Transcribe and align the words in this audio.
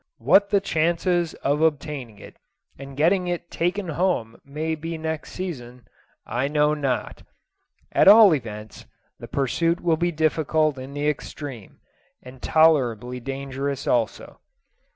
What 0.17 0.49
the 0.49 0.59
chances 0.59 1.35
of 1.45 1.61
obtaining 1.61 2.17
it 2.17 2.35
and 2.79 2.97
getting 2.97 3.27
it 3.27 3.51
taken 3.51 3.89
home 3.89 4.41
may 4.43 4.73
be 4.73 4.97
next 4.97 5.33
season, 5.33 5.85
I 6.25 6.47
know 6.47 6.73
not. 6.73 7.21
At 7.91 8.07
all 8.07 8.33
events, 8.33 8.87
the 9.19 9.27
pursuit 9.27 9.79
will 9.79 9.97
be 9.97 10.11
difficult 10.11 10.79
in 10.79 10.95
the 10.95 11.07
extreme, 11.07 11.81
and 12.23 12.41
tolerably 12.41 13.19
dangerous 13.19 13.85
also. 13.85 14.39